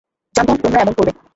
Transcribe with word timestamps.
জানতাম 0.35 0.57
তোমরা 0.63 0.79
এমন 0.81 0.93
করবে। 0.97 1.11